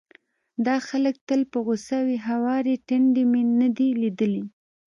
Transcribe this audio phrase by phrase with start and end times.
[0.65, 4.43] دا خلک تل په غوسه وي، هوارې ټنډې مې نه دي ليدلې،